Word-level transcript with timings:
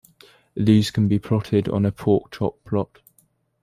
These 0.57 0.89
can 0.89 1.07
be 1.07 1.19
plotted 1.19 1.69
on 1.69 1.85
a 1.85 1.91
porkchop 1.91 2.55
plot. 2.65 3.01